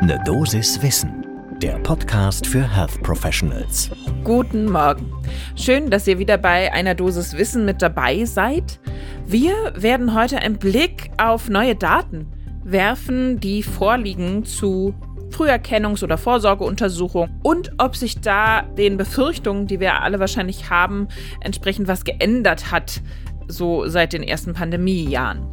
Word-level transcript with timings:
Ne 0.00 0.16
Dosis 0.24 0.80
Wissen, 0.80 1.26
der 1.60 1.76
Podcast 1.80 2.46
für 2.46 2.62
Health 2.62 3.02
Professionals. 3.02 3.90
Guten 4.22 4.70
Morgen. 4.70 5.12
Schön, 5.56 5.90
dass 5.90 6.06
ihr 6.06 6.20
wieder 6.20 6.38
bei 6.38 6.72
einer 6.72 6.94
Dosis 6.94 7.36
Wissen 7.36 7.64
mit 7.64 7.82
dabei 7.82 8.24
seid. 8.24 8.78
Wir 9.26 9.72
werden 9.74 10.14
heute 10.14 10.38
einen 10.38 10.56
Blick 10.56 11.10
auf 11.18 11.48
neue 11.48 11.74
Daten 11.74 12.28
werfen, 12.62 13.40
die 13.40 13.64
vorliegen 13.64 14.44
zu 14.44 14.94
Früherkennungs- 15.30 16.04
oder 16.04 16.16
Vorsorgeuntersuchung 16.16 17.28
und 17.42 17.72
ob 17.78 17.96
sich 17.96 18.20
da 18.20 18.62
den 18.62 18.98
Befürchtungen, 18.98 19.66
die 19.66 19.80
wir 19.80 20.00
alle 20.00 20.20
wahrscheinlich 20.20 20.70
haben, 20.70 21.08
entsprechend 21.40 21.88
was 21.88 22.04
geändert 22.04 22.70
hat, 22.70 23.02
so 23.48 23.88
seit 23.88 24.12
den 24.12 24.22
ersten 24.22 24.54
Pandemiejahren. 24.54 25.44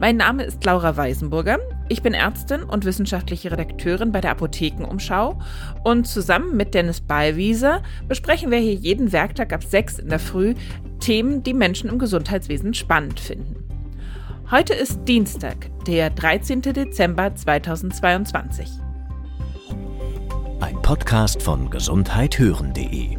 Mein 0.00 0.16
Name 0.16 0.42
ist 0.42 0.64
Laura 0.64 0.96
Weisenburger. 0.96 1.60
Ich 1.92 2.00
bin 2.00 2.14
Ärztin 2.14 2.62
und 2.62 2.86
wissenschaftliche 2.86 3.52
Redakteurin 3.52 4.12
bei 4.12 4.22
der 4.22 4.30
Apothekenumschau 4.30 5.38
und 5.84 6.06
zusammen 6.06 6.56
mit 6.56 6.72
Dennis 6.72 7.02
Ballwieser 7.02 7.82
besprechen 8.08 8.50
wir 8.50 8.56
hier 8.56 8.72
jeden 8.72 9.12
Werktag 9.12 9.52
ab 9.52 9.62
6 9.62 9.98
in 9.98 10.08
der 10.08 10.18
Früh 10.18 10.54
Themen, 11.00 11.42
die 11.42 11.52
Menschen 11.52 11.90
im 11.90 11.98
Gesundheitswesen 11.98 12.72
spannend 12.72 13.20
finden. 13.20 13.56
Heute 14.50 14.72
ist 14.72 15.00
Dienstag, 15.04 15.68
der 15.86 16.08
13. 16.08 16.62
Dezember 16.62 17.34
2022. 17.34 18.70
Ein 20.60 20.80
Podcast 20.80 21.42
von 21.42 21.68
gesundheithören.de 21.68 23.18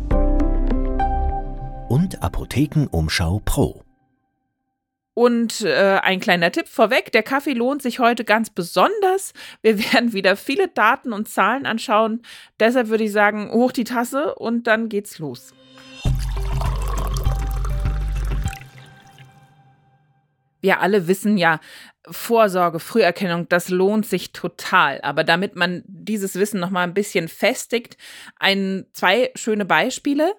und 1.90 2.24
Apothekenumschau 2.24 3.40
Pro. 3.46 3.83
Und 5.16 5.62
äh, 5.62 6.00
ein 6.02 6.20
kleiner 6.20 6.52
Tipp 6.52 6.68
vorweg, 6.68 7.12
der 7.12 7.22
Kaffee 7.22 7.54
lohnt 7.54 7.84
sich 7.84 8.00
heute 8.00 8.24
ganz 8.24 8.50
besonders. 8.50 9.34
Wir 9.62 9.78
werden 9.94 10.14
wieder 10.14 10.36
viele 10.36 10.68
Daten 10.68 11.14
und 11.14 11.30
Zahlen 11.30 11.66
anschauen. 11.66 12.24
Deshalb 12.60 12.88
würde 12.90 13.04
ich 13.04 13.12
sagen, 13.12 13.52
hoch 13.52 13.72
die 13.72 13.84
Tasse 13.84 14.36
und 14.36 14.66
dann 14.66 14.90
geht's 14.90 15.20
los. 15.20 15.54
Wir 20.62 20.80
alle 20.80 21.08
wissen 21.10 21.38
ja, 21.38 21.60
Vorsorge, 22.10 22.80
Früherkennung, 22.80 23.48
das 23.50 23.70
lohnt 23.70 24.06
sich 24.06 24.32
total. 24.32 25.00
Aber 25.02 25.24
damit 25.24 25.56
man 25.56 25.84
dieses 25.86 26.36
Wissen 26.36 26.60
noch 26.60 26.70
mal 26.70 26.84
ein 26.84 26.94
bisschen 26.94 27.28
festigt, 27.28 27.98
ein, 28.40 28.86
zwei 28.94 29.32
schöne 29.36 29.66
Beispiele. 29.66 30.34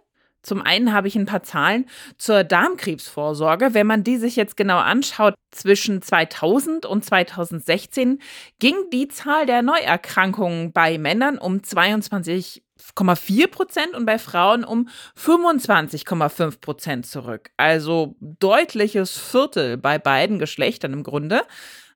Zum 0.44 0.62
einen 0.62 0.92
habe 0.92 1.08
ich 1.08 1.16
ein 1.16 1.26
paar 1.26 1.42
Zahlen 1.42 1.86
zur 2.18 2.44
Darmkrebsvorsorge. 2.44 3.74
Wenn 3.74 3.86
man 3.86 4.04
die 4.04 4.18
sich 4.18 4.36
jetzt 4.36 4.56
genau 4.56 4.78
anschaut, 4.78 5.34
zwischen 5.50 6.02
2000 6.02 6.84
und 6.86 7.04
2016 7.04 8.20
ging 8.58 8.74
die 8.92 9.08
Zahl 9.08 9.46
der 9.46 9.62
Neuerkrankungen 9.62 10.72
bei 10.72 10.98
Männern 10.98 11.38
um 11.38 11.58
22,4 11.58 13.46
Prozent 13.48 13.94
und 13.94 14.04
bei 14.04 14.18
Frauen 14.18 14.64
um 14.64 14.88
25,5 15.18 16.60
Prozent 16.60 17.06
zurück. 17.06 17.50
Also 17.56 18.16
deutliches 18.20 19.16
Viertel 19.16 19.76
bei 19.76 19.98
beiden 19.98 20.38
Geschlechtern 20.38 20.92
im 20.92 21.02
Grunde. 21.04 21.42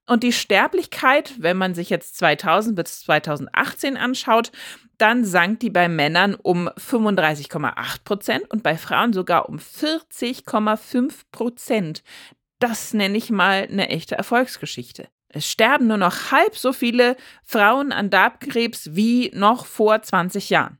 Und 0.09 0.23
die 0.23 0.33
Sterblichkeit, 0.33 1.35
wenn 1.39 1.59
man 1.59 1.75
sich 1.75 1.91
jetzt 1.91 2.17
2000 2.17 2.75
bis 2.75 3.01
2018 3.01 3.99
anschaut, 3.99 4.51
dann 4.97 5.23
sank 5.23 5.61
die 5.61 5.69
bei 5.69 5.87
Männern 5.91 6.35
um 6.35 6.69
35,8 6.69 8.05
Prozent 8.05 8.51
und 8.51 8.63
bei 8.63 8.79
Frauen 8.79 9.13
sogar 9.13 9.51
um 9.51 9.59
40,5 9.59 11.13
Prozent. 11.31 12.03
Das 12.59 12.95
nenne 12.95 13.19
ich 13.19 13.29
mal 13.29 13.69
eine 13.71 13.91
echte 13.91 14.15
Erfolgsgeschichte. 14.15 15.09
Es 15.29 15.47
sterben 15.47 15.87
nur 15.87 15.99
noch 15.99 16.33
halb 16.33 16.57
so 16.57 16.73
viele 16.73 17.15
Frauen 17.45 17.93
an 17.93 18.09
Darmkrebs 18.09 18.95
wie 18.95 19.31
noch 19.35 19.67
vor 19.67 20.01
20 20.01 20.49
Jahren. 20.49 20.79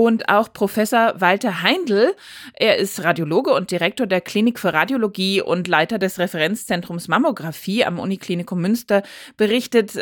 Und 0.00 0.28
auch 0.28 0.52
Professor 0.52 1.20
Walter 1.20 1.60
Heindl, 1.62 2.14
er 2.54 2.76
ist 2.76 3.02
Radiologe 3.02 3.52
und 3.52 3.72
Direktor 3.72 4.06
der 4.06 4.20
Klinik 4.20 4.60
für 4.60 4.72
Radiologie 4.72 5.42
und 5.42 5.66
Leiter 5.66 5.98
des 5.98 6.20
Referenzzentrums 6.20 7.08
Mammographie 7.08 7.84
am 7.84 7.98
Uniklinikum 7.98 8.60
Münster, 8.60 9.02
berichtet, 9.36 9.98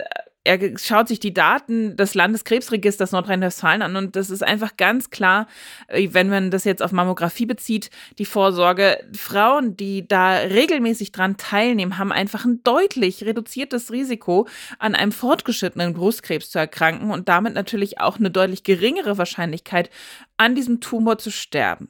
er 0.47 0.79
schaut 0.79 1.09
sich 1.09 1.19
die 1.19 1.35
Daten 1.35 1.97
des 1.97 2.15
Landeskrebsregisters 2.15 3.13
Nordrhein-Westfalen 3.13 3.83
an 3.83 3.97
und 3.97 4.17
das 4.17 4.31
ist 4.31 4.43
einfach 4.43 4.77
ganz 4.77 5.11
klar, 5.11 5.49
äh, 5.89 6.09
wenn 6.13 6.29
man 6.29 6.51
das 6.51 6.65
jetzt 6.65 6.83
auf 6.83 6.93
Mammographie 6.93 7.47
bezieht, 7.47 7.91
die 8.19 8.25
Vorsorge. 8.25 8.99
Frauen, 9.13 9.77
die 9.77 10.07
da 10.07 10.37
regelmäßig 10.37 11.13
dran 11.13 11.37
teilnehmen, 11.37 11.99
haben 11.99 12.13
einfach 12.13 12.45
ein 12.45 12.63
deutlich 12.63 13.25
reduziertes 13.25 13.91
Risiko, 13.91 14.47
an 14.79 14.95
einem 14.95 15.13
fortgeschrittenen 15.13 15.95
Brustkrebs 15.95 16.51
zu 16.51 16.59
erkranken 16.59 17.11
und 17.11 17.29
damit 17.29 17.55
natürlich 17.55 18.01
auch 18.01 18.19
eine 18.19 18.31
deutlich 18.31 18.63
geringere 18.63 19.19
Wahrscheinlichkeit, 19.19 19.91
an 20.37 20.55
diesem 20.55 20.81
Tumor 20.81 21.19
zu 21.19 21.31
sterben. 21.31 21.89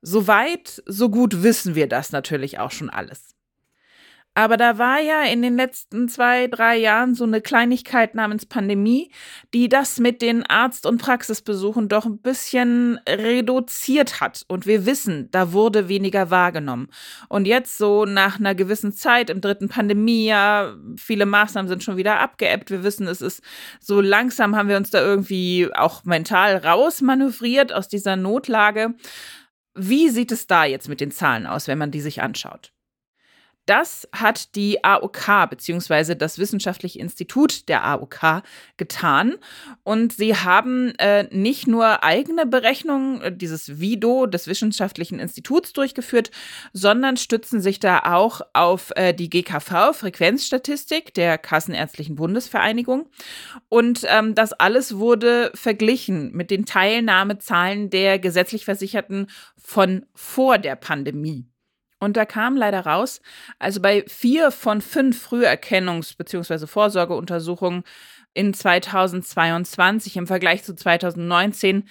Soweit, 0.00 0.82
so 0.86 1.10
gut 1.10 1.42
wissen 1.42 1.74
wir 1.74 1.88
das 1.88 2.12
natürlich 2.12 2.58
auch 2.58 2.70
schon 2.70 2.88
alles. 2.88 3.37
Aber 4.38 4.56
da 4.56 4.78
war 4.78 5.00
ja 5.00 5.24
in 5.24 5.42
den 5.42 5.56
letzten 5.56 6.08
zwei, 6.08 6.46
drei 6.46 6.76
Jahren 6.76 7.16
so 7.16 7.24
eine 7.24 7.40
Kleinigkeit 7.40 8.14
namens 8.14 8.46
Pandemie, 8.46 9.10
die 9.52 9.68
das 9.68 9.98
mit 9.98 10.22
den 10.22 10.46
Arzt- 10.46 10.86
und 10.86 11.02
Praxisbesuchen 11.02 11.88
doch 11.88 12.06
ein 12.06 12.20
bisschen 12.20 13.00
reduziert 13.08 14.20
hat. 14.20 14.44
Und 14.46 14.64
wir 14.64 14.86
wissen, 14.86 15.28
da 15.32 15.52
wurde 15.52 15.88
weniger 15.88 16.30
wahrgenommen. 16.30 16.86
Und 17.28 17.48
jetzt 17.48 17.78
so 17.78 18.04
nach 18.04 18.38
einer 18.38 18.54
gewissen 18.54 18.92
Zeit 18.92 19.28
im 19.28 19.40
dritten 19.40 19.68
Pandemiejahr, 19.68 20.76
viele 20.96 21.26
Maßnahmen 21.26 21.68
sind 21.68 21.82
schon 21.82 21.96
wieder 21.96 22.20
abgeebbt. 22.20 22.70
Wir 22.70 22.84
wissen, 22.84 23.08
es 23.08 23.20
ist 23.20 23.42
so 23.80 24.00
langsam 24.00 24.54
haben 24.54 24.68
wir 24.68 24.76
uns 24.76 24.90
da 24.90 25.00
irgendwie 25.00 25.68
auch 25.74 26.04
mental 26.04 26.58
rausmanövriert 26.58 27.72
aus 27.72 27.88
dieser 27.88 28.14
Notlage. 28.14 28.94
Wie 29.74 30.10
sieht 30.10 30.30
es 30.30 30.46
da 30.46 30.64
jetzt 30.64 30.88
mit 30.88 31.00
den 31.00 31.10
Zahlen 31.10 31.44
aus, 31.44 31.66
wenn 31.66 31.78
man 31.78 31.90
die 31.90 32.00
sich 32.00 32.22
anschaut? 32.22 32.70
Das 33.68 34.08
hat 34.12 34.54
die 34.54 34.82
AOK 34.82 35.50
bzw. 35.50 36.14
das 36.14 36.38
Wissenschaftliche 36.38 36.98
Institut 37.00 37.68
der 37.68 37.84
AOK 37.84 38.42
getan. 38.78 39.34
Und 39.84 40.14
sie 40.14 40.34
haben 40.34 40.94
äh, 40.96 41.24
nicht 41.36 41.66
nur 41.66 42.02
eigene 42.02 42.46
Berechnungen 42.46 43.20
äh, 43.20 43.30
dieses 43.30 43.78
VIDO 43.78 44.24
des 44.24 44.46
Wissenschaftlichen 44.46 45.18
Instituts 45.18 45.74
durchgeführt, 45.74 46.30
sondern 46.72 47.18
stützen 47.18 47.60
sich 47.60 47.78
da 47.78 47.98
auch 48.04 48.40
auf 48.54 48.90
äh, 48.96 49.12
die 49.12 49.28
GKV, 49.28 49.92
Frequenzstatistik 49.92 51.12
der 51.12 51.36
Kassenärztlichen 51.36 52.16
Bundesvereinigung. 52.16 53.10
Und 53.68 54.00
ähm, 54.08 54.34
das 54.34 54.54
alles 54.54 54.96
wurde 54.96 55.50
verglichen 55.54 56.32
mit 56.32 56.50
den 56.50 56.64
Teilnahmezahlen 56.64 57.90
der 57.90 58.18
gesetzlich 58.18 58.64
Versicherten 58.64 59.26
von 59.58 60.06
vor 60.14 60.56
der 60.56 60.76
Pandemie. 60.76 61.44
Und 62.00 62.16
da 62.16 62.24
kam 62.24 62.56
leider 62.56 62.80
raus, 62.80 63.20
also 63.58 63.80
bei 63.80 64.04
vier 64.06 64.50
von 64.50 64.80
fünf 64.80 65.26
Früherkennungs- 65.26 66.16
bzw. 66.16 66.66
Vorsorgeuntersuchungen 66.66 67.82
in 68.34 68.54
2022 68.54 70.16
im 70.16 70.26
Vergleich 70.26 70.62
zu 70.62 70.74
2019 70.74 71.88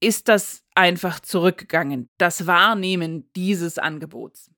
ist 0.00 0.28
das 0.28 0.62
einfach 0.74 1.20
zurückgegangen, 1.20 2.08
das 2.18 2.46
Wahrnehmen 2.46 3.30
dieses 3.36 3.78
Angebots. 3.78 4.50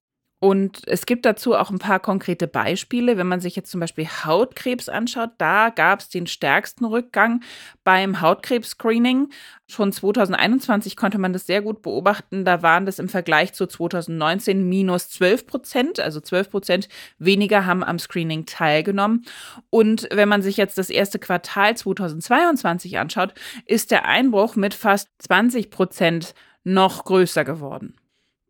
Und 0.44 0.82
es 0.88 1.06
gibt 1.06 1.24
dazu 1.24 1.54
auch 1.54 1.70
ein 1.70 1.78
paar 1.78 2.00
konkrete 2.00 2.46
Beispiele. 2.46 3.16
Wenn 3.16 3.26
man 3.26 3.40
sich 3.40 3.56
jetzt 3.56 3.70
zum 3.70 3.80
Beispiel 3.80 4.06
Hautkrebs 4.06 4.90
anschaut, 4.90 5.30
da 5.38 5.70
gab 5.70 6.00
es 6.00 6.10
den 6.10 6.26
stärksten 6.26 6.84
Rückgang 6.84 7.42
beim 7.82 8.20
Hautkrebs-Screening. 8.20 9.30
Schon 9.68 9.90
2021 9.90 10.96
konnte 10.96 11.16
man 11.16 11.32
das 11.32 11.46
sehr 11.46 11.62
gut 11.62 11.80
beobachten. 11.80 12.44
Da 12.44 12.60
waren 12.60 12.84
das 12.84 12.98
im 12.98 13.08
Vergleich 13.08 13.54
zu 13.54 13.66
2019 13.66 14.68
minus 14.68 15.08
12 15.08 15.46
Prozent, 15.46 15.98
also 15.98 16.20
12 16.20 16.50
Prozent 16.50 16.88
weniger 17.16 17.64
haben 17.64 17.82
am 17.82 17.98
Screening 17.98 18.44
teilgenommen. 18.44 19.24
Und 19.70 20.08
wenn 20.12 20.28
man 20.28 20.42
sich 20.42 20.58
jetzt 20.58 20.76
das 20.76 20.90
erste 20.90 21.18
Quartal 21.18 21.74
2022 21.74 22.98
anschaut, 22.98 23.32
ist 23.64 23.90
der 23.90 24.04
Einbruch 24.04 24.56
mit 24.56 24.74
fast 24.74 25.08
20 25.20 25.70
Prozent 25.70 26.34
noch 26.64 27.06
größer 27.06 27.46
geworden. 27.46 27.94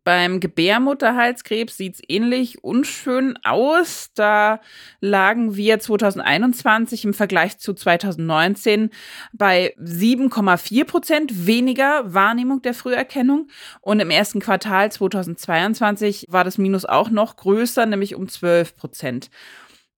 Beim 0.05 0.39
Gebärmutterhalskrebs 0.39 1.77
sieht 1.77 1.95
es 1.95 2.01
ähnlich 2.07 2.63
unschön 2.63 3.39
aus. 3.43 4.11
Da 4.13 4.61
lagen 5.01 5.55
wir 5.55 5.79
2021 5.79 7.05
im 7.05 7.15
Vergleich 7.15 7.57
zu 7.57 7.73
2019 7.73 8.91
bei 9.33 9.73
7,4 9.81 10.85
Prozent 10.85 11.47
weniger 11.47 12.13
Wahrnehmung 12.13 12.61
der 12.61 12.75
Früherkennung. 12.75 13.47
Und 13.81 13.99
im 13.99 14.11
ersten 14.11 14.39
Quartal 14.39 14.91
2022 14.91 16.27
war 16.29 16.43
das 16.43 16.59
Minus 16.59 16.85
auch 16.85 17.09
noch 17.09 17.35
größer, 17.35 17.87
nämlich 17.87 18.13
um 18.13 18.29
12 18.29 18.77
Prozent. 18.77 19.31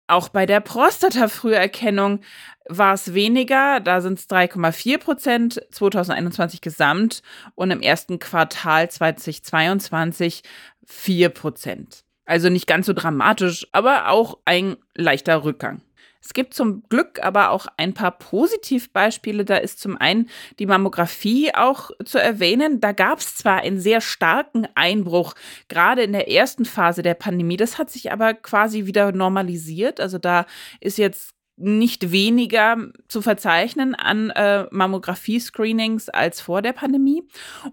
Auch 0.07 0.29
bei 0.29 0.45
der 0.45 0.61
Prostata-Früherkennung 0.61 2.21
war 2.69 2.93
es 2.93 3.13
weniger, 3.13 3.81
da 3.81 4.01
sind 4.01 4.19
es 4.19 4.29
3,4 4.29 4.97
Prozent 4.97 5.61
2021 5.71 6.61
gesamt 6.61 7.21
und 7.55 7.71
im 7.71 7.81
ersten 7.81 8.17
Quartal 8.19 8.89
2022 8.89 10.43
4 10.85 11.29
Prozent. 11.29 12.03
Also 12.25 12.49
nicht 12.49 12.67
ganz 12.67 12.85
so 12.85 12.93
dramatisch, 12.93 13.67
aber 13.73 14.09
auch 14.09 14.37
ein 14.45 14.77
leichter 14.95 15.43
Rückgang. 15.43 15.81
Es 16.27 16.33
gibt 16.33 16.53
zum 16.53 16.83
Glück 16.89 17.23
aber 17.23 17.51
auch 17.51 17.67
ein 17.77 17.93
paar 17.93 18.11
Positivbeispiele. 18.11 19.45
Da 19.45 19.55
ist 19.55 19.79
zum 19.79 19.95
einen 19.95 20.29
die 20.59 20.65
Mammographie 20.65 21.55
auch 21.55 21.89
zu 22.03 22.17
erwähnen. 22.17 22.81
Da 22.81 22.91
gab 22.91 23.19
es 23.19 23.37
zwar 23.37 23.61
einen 23.61 23.79
sehr 23.79 24.01
starken 24.01 24.67
Einbruch, 24.75 25.35
gerade 25.69 26.03
in 26.03 26.11
der 26.11 26.29
ersten 26.29 26.65
Phase 26.65 27.01
der 27.01 27.13
Pandemie. 27.13 27.55
Das 27.55 27.77
hat 27.77 27.89
sich 27.89 28.11
aber 28.11 28.33
quasi 28.33 28.85
wieder 28.85 29.13
normalisiert. 29.13 30.01
Also 30.01 30.17
da 30.17 30.45
ist 30.81 30.97
jetzt 30.97 31.36
nicht 31.57 32.11
weniger 32.11 32.77
zu 33.07 33.23
verzeichnen 33.23 33.95
an 33.95 34.29
äh, 34.29 34.65
Mammographie-Screenings 34.69 36.07
als 36.09 36.39
vor 36.39 36.61
der 36.61 36.71
Pandemie. 36.71 37.23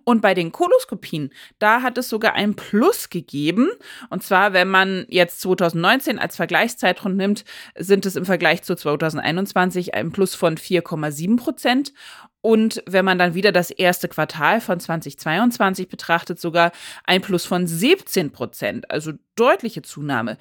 Und 0.04 0.22
bei 0.22 0.32
den 0.32 0.52
Koloskopien, 0.52 1.30
da 1.58 1.82
hat 1.82 1.98
es 1.98 2.08
sogar 2.08 2.32
ein 2.34 2.56
Plus 2.56 3.10
gegeben. 3.10 3.68
Und 4.08 4.22
zwar, 4.22 4.54
wenn 4.54 4.68
man 4.68 5.04
jetzt 5.08 5.42
2019 5.42 6.18
als 6.18 6.36
Vergleichszeitraum 6.36 7.14
nimmt, 7.14 7.44
sind 7.76 8.06
es 8.06 8.16
im 8.16 8.24
Vergleich 8.24 8.62
zu 8.62 8.74
2021 8.74 9.94
ein 9.94 10.12
Plus 10.12 10.34
von 10.34 10.56
4,7 10.56 11.36
Prozent. 11.36 11.92
Und 12.40 12.82
wenn 12.86 13.06
man 13.06 13.18
dann 13.18 13.34
wieder 13.34 13.52
das 13.52 13.70
erste 13.70 14.06
Quartal 14.06 14.60
von 14.60 14.78
2022 14.78 15.88
betrachtet, 15.88 16.38
sogar 16.38 16.72
ein 17.04 17.22
Plus 17.22 17.46
von 17.46 17.66
17 17.66 18.32
Prozent, 18.32 18.90
also 18.90 19.12
deutliche 19.34 19.80
Zunahme. 19.80 20.36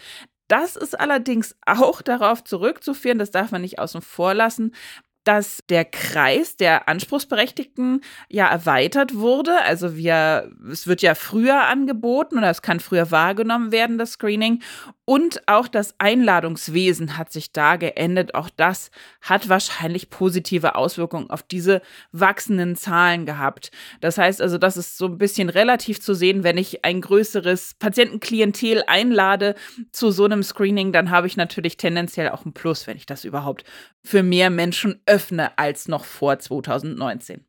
Das 0.54 0.76
ist 0.76 1.00
allerdings 1.00 1.56
auch 1.66 2.04
darauf 2.04 2.44
zurückzuführen, 2.44 3.18
das 3.18 3.32
darf 3.32 3.50
man 3.50 3.62
nicht 3.64 3.80
außen 3.80 4.04
vor 4.04 4.36
lassen, 4.36 4.76
dass 5.24 5.60
der 5.70 5.86
Kreis 5.86 6.58
der 6.58 6.88
Anspruchsberechtigten 6.88 8.02
ja 8.30 8.48
erweitert 8.48 9.16
wurde. 9.16 9.62
Also 9.62 9.96
wir, 9.96 10.52
es 10.72 10.88
wird 10.88 11.02
ja 11.02 11.16
früher 11.16 11.64
angeboten 11.66 12.38
oder 12.38 12.50
es 12.50 12.62
kann 12.62 12.80
früher 12.80 13.12
wahrgenommen 13.12 13.72
werden, 13.72 13.98
das 13.98 14.14
Screening. 14.14 14.62
Und 15.06 15.42
auch 15.48 15.68
das 15.68 15.96
Einladungswesen 15.98 17.18
hat 17.18 17.32
sich 17.32 17.52
da 17.52 17.76
geändert. 17.76 18.36
Auch 18.36 18.50
das 18.50 18.90
hat 19.22 19.50
wahrscheinlich 19.50 20.10
positive 20.10 20.76
Auswirkungen 20.76 21.30
auf 21.30 21.44
diese 21.44 21.82
wachsenden 22.14 22.78
Zahlen 22.78 23.26
gehabt. 23.26 23.72
Das 24.00 24.18
heißt 24.18 24.42
also, 24.42 24.58
das 24.58 24.78
ist 24.78 24.98
so 24.98 25.08
ein 25.08 25.18
bisschen 25.18 25.50
relativ 25.50 26.00
zu 26.00 26.14
sehen, 26.14 26.44
wenn 26.44 26.58
ich 26.58 26.86
ein 26.86 27.02
größeres 27.02 27.76
Patientenklientel 27.80 28.84
einlade 28.88 29.56
zu 29.92 30.12
so 30.12 30.24
einem 30.24 30.42
Screening, 30.42 30.94
dann 30.94 31.10
habe 31.12 31.28
ich 31.28 31.36
natürlich 31.36 31.76
tendenziell 31.76 32.30
auch 32.30 32.46
ein 32.46 32.54
Plus, 32.54 32.88
wenn 32.88 32.96
ich 32.96 33.06
das 33.06 33.26
überhaupt 33.26 33.66
für 34.04 34.24
mehr 34.24 34.50
Menschen 34.50 35.02
öffne 35.06 35.58
als 35.58 35.88
noch 35.88 36.06
vor 36.06 36.40
2019. 36.40 37.46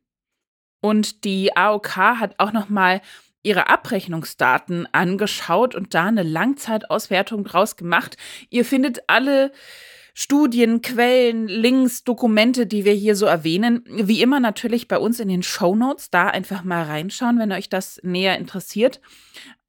Und 0.81 1.23
die 1.23 1.55
AOK 1.55 1.95
hat 1.97 2.35
auch 2.39 2.53
noch 2.53 2.69
mal 2.69 3.01
ihre 3.43 3.69
Abrechnungsdaten 3.69 4.87
angeschaut 4.91 5.75
und 5.75 5.93
da 5.93 6.05
eine 6.05 6.23
Langzeitauswertung 6.23 7.43
draus 7.43 7.75
gemacht. 7.75 8.17
Ihr 8.49 8.65
findet 8.65 9.03
alle 9.07 9.51
Studien, 10.13 10.81
Quellen, 10.81 11.47
Links, 11.47 12.03
Dokumente, 12.03 12.65
die 12.65 12.85
wir 12.85 12.93
hier 12.93 13.15
so 13.15 13.25
erwähnen, 13.25 13.83
wie 13.87 14.21
immer 14.21 14.39
natürlich 14.39 14.87
bei 14.87 14.97
uns 14.97 15.19
in 15.19 15.27
den 15.27 15.43
Show 15.43 15.75
Notes. 15.75 16.09
Da 16.09 16.27
einfach 16.27 16.63
mal 16.63 16.83
reinschauen, 16.83 17.37
wenn 17.37 17.51
euch 17.51 17.69
das 17.69 17.99
näher 18.01 18.37
interessiert. 18.37 19.01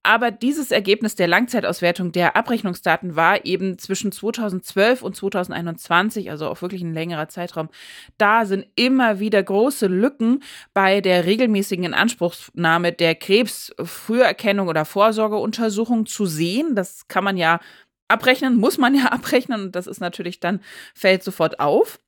Aber 0.06 0.30
dieses 0.30 0.70
Ergebnis 0.70 1.16
der 1.16 1.26
Langzeitauswertung 1.26 2.12
der 2.12 2.36
Abrechnungsdaten 2.36 3.16
war 3.16 3.44
eben 3.44 3.76
zwischen 3.76 4.12
2012 4.12 5.02
und 5.02 5.16
2021, 5.16 6.30
also 6.30 6.46
auch 6.48 6.62
wirklich 6.62 6.80
ein 6.82 6.94
längerer 6.94 7.28
Zeitraum. 7.28 7.70
Da 8.16 8.46
sind 8.46 8.68
immer 8.76 9.18
wieder 9.18 9.42
große 9.42 9.88
Lücken 9.88 10.44
bei 10.72 11.00
der 11.00 11.24
regelmäßigen 11.24 11.86
Inanspruchnahme 11.86 12.92
der 12.92 13.16
Krebsfrüherkennung 13.16 14.68
oder 14.68 14.84
Vorsorgeuntersuchung 14.84 16.06
zu 16.06 16.24
sehen. 16.24 16.76
Das 16.76 17.08
kann 17.08 17.24
man 17.24 17.36
ja 17.36 17.58
abrechnen, 18.06 18.54
muss 18.54 18.78
man 18.78 18.94
ja 18.94 19.06
abrechnen 19.10 19.60
und 19.60 19.74
das 19.74 19.88
ist 19.88 19.98
natürlich 19.98 20.38
dann, 20.38 20.60
fällt 20.94 21.24
sofort 21.24 21.58
auf. 21.58 21.98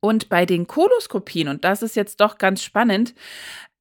Und 0.00 0.28
bei 0.28 0.44
den 0.44 0.66
Koloskopien, 0.66 1.48
und 1.48 1.64
das 1.64 1.80
ist 1.80 1.96
jetzt 1.96 2.20
doch 2.20 2.36
ganz 2.36 2.62
spannend, 2.62 3.14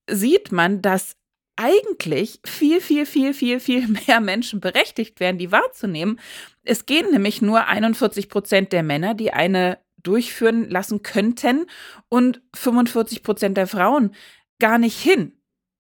sieht 0.09 0.53
man, 0.53 0.81
dass 0.81 1.16
eigentlich 1.57 2.39
viel, 2.45 2.79
viel, 2.79 3.05
viel, 3.05 3.33
viel, 3.33 3.59
viel 3.59 3.87
mehr 4.07 4.21
Menschen 4.21 4.61
berechtigt 4.61 5.19
wären, 5.19 5.37
die 5.37 5.51
wahrzunehmen. 5.51 6.19
Es 6.63 6.85
gehen 6.85 7.11
nämlich 7.11 7.41
nur 7.41 7.65
41 7.65 8.29
Prozent 8.29 8.71
der 8.71 8.83
Männer, 8.83 9.13
die 9.13 9.33
eine 9.33 9.79
durchführen 10.01 10.69
lassen 10.69 11.03
könnten 11.03 11.65
und 12.07 12.41
45 12.55 13.23
Prozent 13.23 13.57
der 13.57 13.67
Frauen 13.67 14.15
gar 14.59 14.77
nicht 14.77 14.97
hin. 14.97 15.33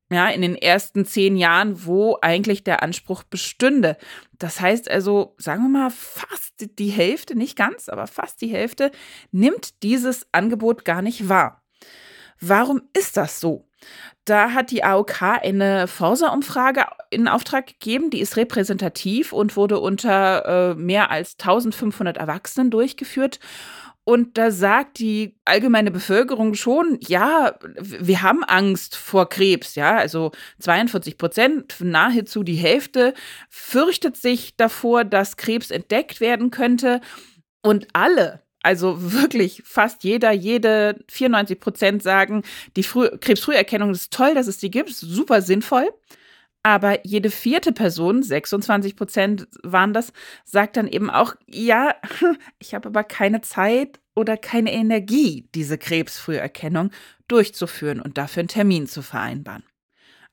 Ja, 0.09 0.29
in 0.29 0.41
den 0.41 0.55
ersten 0.55 1.05
zehn 1.05 1.35
Jahren, 1.35 1.85
wo 1.85 2.17
eigentlich 2.21 2.63
der 2.63 2.81
Anspruch 2.81 3.23
bestünde. 3.23 3.97
Das 4.39 4.61
heißt 4.61 4.89
also, 4.89 5.35
sagen 5.37 5.63
wir 5.63 5.69
mal, 5.69 5.89
fast 5.91 6.79
die 6.79 6.89
Hälfte, 6.89 7.35
nicht 7.35 7.57
ganz, 7.57 7.89
aber 7.89 8.07
fast 8.07 8.39
die 8.39 8.47
Hälfte 8.47 8.91
nimmt 9.31 9.83
dieses 9.83 10.25
Angebot 10.31 10.85
gar 10.85 11.01
nicht 11.01 11.27
wahr. 11.27 11.61
Warum 12.39 12.83
ist 12.93 13.17
das 13.17 13.41
so? 13.41 13.66
Da 14.25 14.51
hat 14.51 14.71
die 14.71 14.83
AOK 14.83 15.21
eine 15.21 15.87
Forsa-Umfrage 15.87 16.85
in 17.09 17.27
Auftrag 17.27 17.67
gegeben, 17.67 18.09
die 18.09 18.19
ist 18.19 18.35
repräsentativ 18.35 19.31
und 19.31 19.55
wurde 19.55 19.79
unter 19.79 20.71
äh, 20.71 20.75
mehr 20.75 21.11
als 21.11 21.35
1500 21.39 22.17
Erwachsenen 22.17 22.69
durchgeführt. 22.69 23.39
Und 24.03 24.37
da 24.37 24.51
sagt 24.51 24.99
die 24.99 25.37
allgemeine 25.43 25.91
Bevölkerung 25.91 26.53
schon, 26.53 26.97
ja, 27.01 27.55
wir 27.77 28.21
haben 28.21 28.45
Angst 28.45 28.95
vor 28.95 29.27
Krebs, 29.27 29.75
ja, 29.75 29.97
also 29.97 30.31
42 30.59 31.17
Prozent, 31.17 31.75
nahezu 31.81 32.43
die 32.43 32.55
Hälfte, 32.55 33.13
fürchtet 33.49 34.15
sich 34.15 34.55
davor, 34.55 35.03
dass 35.03 35.35
Krebs 35.35 35.71
entdeckt 35.71 36.21
werden 36.21 36.51
könnte. 36.51 37.01
Und 37.61 37.87
alle, 37.91 38.46
also 38.67 39.13
wirklich 39.13 39.63
fast 39.63 40.03
jeder, 40.03 40.33
jede 40.33 40.99
94 41.07 41.57
Prozent 41.57 42.03
sagen, 42.03 42.43
die 42.75 42.83
Früh 42.83 43.07
Krebsfrüherkennung 43.07 43.91
ist 43.91 44.11
toll, 44.11 44.33
dass 44.33 44.47
es 44.47 44.57
die 44.57 44.69
gibt, 44.69 44.89
super 44.89 45.41
sinnvoll. 45.41 45.87
Aber 46.63 47.05
jede 47.07 47.29
vierte 47.29 47.71
Person, 47.71 48.23
26 48.23 48.97
Prozent 48.97 49.47
waren 49.63 49.93
das, 49.93 50.11
sagt 50.43 50.75
dann 50.75 50.87
eben 50.87 51.09
auch, 51.09 51.33
ja, 51.45 51.95
ich 52.59 52.73
habe 52.73 52.89
aber 52.89 53.05
keine 53.05 53.39
Zeit 53.39 54.01
oder 54.15 54.35
keine 54.35 54.73
Energie, 54.73 55.47
diese 55.55 55.77
Krebsfrüherkennung 55.77 56.91
durchzuführen 57.29 58.01
und 58.01 58.17
dafür 58.17 58.41
einen 58.41 58.49
Termin 58.49 58.85
zu 58.85 59.01
vereinbaren. 59.01 59.63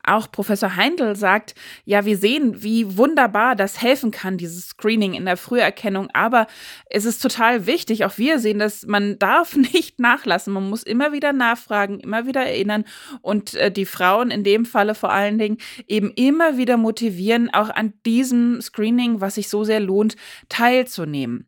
Auch 0.06 0.30
Professor 0.30 0.76
Heindl 0.76 1.16
sagt, 1.16 1.54
ja, 1.84 2.04
wir 2.04 2.18
sehen, 2.18 2.62
wie 2.62 2.96
wunderbar 2.96 3.56
das 3.56 3.80
helfen 3.80 4.10
kann, 4.10 4.36
dieses 4.36 4.68
Screening 4.68 5.14
in 5.14 5.24
der 5.24 5.36
Früherkennung. 5.36 6.08
Aber 6.12 6.46
es 6.90 7.04
ist 7.04 7.22
total 7.22 7.66
wichtig, 7.66 8.04
auch 8.04 8.18
wir 8.18 8.38
sehen 8.38 8.58
dass 8.58 8.86
man 8.86 9.18
darf 9.18 9.56
nicht 9.56 10.00
nachlassen. 10.00 10.52
Man 10.52 10.68
muss 10.68 10.82
immer 10.82 11.12
wieder 11.12 11.32
nachfragen, 11.32 12.00
immer 12.00 12.26
wieder 12.26 12.42
erinnern 12.42 12.84
und 13.22 13.54
äh, 13.54 13.70
die 13.70 13.86
Frauen 13.86 14.30
in 14.30 14.44
dem 14.44 14.64
Falle 14.64 14.94
vor 14.94 15.12
allen 15.12 15.38
Dingen 15.38 15.58
eben 15.86 16.10
immer 16.10 16.56
wieder 16.56 16.76
motivieren, 16.76 17.52
auch 17.52 17.70
an 17.70 17.92
diesem 18.06 18.60
Screening, 18.60 19.20
was 19.20 19.36
sich 19.36 19.48
so 19.48 19.64
sehr 19.64 19.80
lohnt, 19.80 20.16
teilzunehmen. 20.48 21.46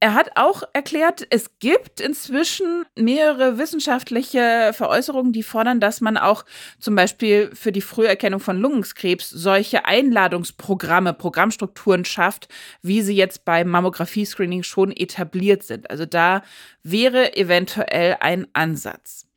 Er 0.00 0.14
hat 0.14 0.30
auch 0.36 0.62
erklärt, 0.74 1.26
es 1.30 1.58
gibt 1.58 2.00
inzwischen 2.00 2.84
mehrere 2.96 3.58
wissenschaftliche 3.58 4.70
Veräußerungen, 4.72 5.32
die 5.32 5.42
fordern, 5.42 5.80
dass 5.80 6.00
man 6.00 6.16
auch 6.16 6.44
zum 6.78 6.94
Beispiel 6.94 7.50
für 7.52 7.72
die 7.72 7.80
Früherkennung 7.80 8.38
von 8.38 8.60
Lungenkrebs 8.60 9.28
solche 9.28 9.86
Einladungsprogramme, 9.86 11.14
Programmstrukturen 11.14 12.04
schafft, 12.04 12.46
wie 12.80 13.02
sie 13.02 13.16
jetzt 13.16 13.44
beim 13.44 13.68
Mammographie-Screening 13.70 14.62
schon 14.62 14.92
etabliert 14.92 15.64
sind. 15.64 15.90
Also 15.90 16.06
da 16.06 16.42
wäre 16.84 17.36
eventuell 17.36 18.18
ein 18.20 18.46
Ansatz. 18.52 19.27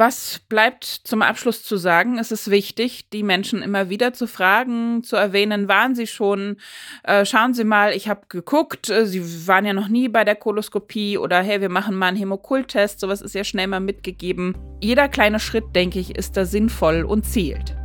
Was 0.00 0.40
bleibt 0.48 0.86
zum 0.86 1.20
Abschluss 1.20 1.62
zu 1.62 1.76
sagen? 1.76 2.16
Es 2.16 2.32
ist 2.32 2.50
wichtig, 2.50 3.10
die 3.10 3.22
Menschen 3.22 3.60
immer 3.60 3.90
wieder 3.90 4.14
zu 4.14 4.26
fragen, 4.26 5.02
zu 5.02 5.14
erwähnen, 5.14 5.68
waren 5.68 5.94
sie 5.94 6.06
schon? 6.06 6.56
Äh, 7.02 7.26
schauen 7.26 7.52
Sie 7.52 7.64
mal, 7.64 7.92
ich 7.92 8.08
habe 8.08 8.22
geguckt, 8.30 8.88
äh, 8.88 9.04
Sie 9.04 9.46
waren 9.46 9.66
ja 9.66 9.74
noch 9.74 9.88
nie 9.88 10.08
bei 10.08 10.24
der 10.24 10.36
Koloskopie 10.36 11.18
oder 11.18 11.42
hey, 11.42 11.60
wir 11.60 11.68
machen 11.68 11.94
mal 11.96 12.06
einen 12.06 12.16
Hämokult-Test. 12.16 12.98
Sowas 12.98 13.20
ist 13.20 13.34
ja 13.34 13.44
schnell 13.44 13.66
mal 13.66 13.80
mitgegeben. 13.80 14.56
Jeder 14.80 15.06
kleine 15.06 15.38
Schritt, 15.38 15.76
denke 15.76 15.98
ich, 15.98 16.16
ist 16.16 16.34
da 16.34 16.46
sinnvoll 16.46 17.04
und 17.04 17.26
zählt. 17.26 17.76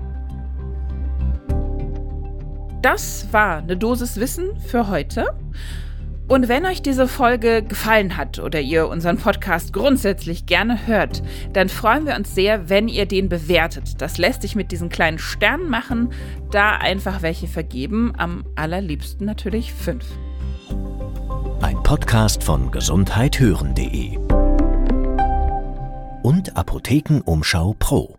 Das 2.82 3.28
war 3.34 3.58
eine 3.58 3.76
Dosis 3.76 4.18
Wissen 4.22 4.58
für 4.62 4.88
heute. 4.88 5.36
Und 6.28 6.48
wenn 6.48 6.66
euch 6.66 6.82
diese 6.82 7.08
Folge 7.08 7.62
gefallen 7.62 8.18
hat 8.18 8.40
oder 8.40 8.60
ihr 8.60 8.88
unseren 8.88 9.18
Podcast 9.18 9.74
grundsätzlich 9.74 10.48
gerne 10.48 10.88
hört, 10.88 11.22
dann 11.54 11.70
freuen 11.70 12.08
wir 12.08 12.16
uns 12.16 12.34
sehr, 12.34 12.68
wenn 12.68 12.88
ihr 12.88 13.06
den 13.06 13.30
bewertet. 13.30 14.02
Das 14.02 14.18
lässt 14.18 14.42
sich 14.42 14.56
mit 14.56 14.72
diesen 14.72 14.90
kleinen 14.90 15.20
Sternen 15.20 15.70
machen, 15.70 16.10
da 16.50 16.72
einfach 16.72 17.22
welche 17.22 17.48
vergeben, 17.48 18.14
am 18.18 18.44
allerliebsten 18.56 19.26
natürlich 19.26 19.72
fünf. 19.72 20.06
Ein 21.62 21.82
Podcast 21.84 22.44
von 22.44 22.72
gesundheithören.de 22.72 24.18
und 26.24 26.58
Apothekenumschau 26.58 27.76
Pro. 27.78 28.18